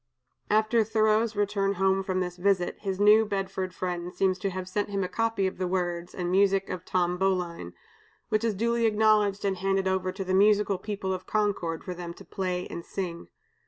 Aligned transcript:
'"After 0.49 0.83
Thoreau's 0.83 1.35
return 1.35 1.73
home 1.75 2.01
from 2.01 2.21
this 2.21 2.37
visit, 2.37 2.77
his 2.79 2.99
New 2.99 3.23
Bedford 3.23 3.71
friend 3.71 4.11
seems 4.11 4.39
to 4.39 4.49
have 4.49 4.67
sent 4.67 4.89
him 4.89 5.03
a 5.03 5.07
copy 5.07 5.45
of 5.45 5.59
the 5.59 5.67
words 5.67 6.15
and 6.15 6.31
music 6.31 6.69
of 6.71 6.83
"Tom 6.83 7.19
Bowline," 7.19 7.73
which 8.29 8.43
was 8.43 8.55
duly 8.55 8.87
acknowledged 8.87 9.45
and 9.45 9.57
handed 9.57 9.87
over 9.87 10.11
to 10.11 10.23
the 10.23 10.33
musical 10.33 10.79
people 10.79 11.13
of 11.13 11.27
Concord 11.27 11.83
for 11.83 11.93
them 11.93 12.15
to 12.15 12.25
play 12.25 12.65
and 12.67 12.83
sing. 12.83 13.27